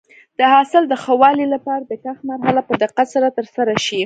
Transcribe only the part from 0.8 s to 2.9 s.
د ښه والي لپاره د کښت مرحله په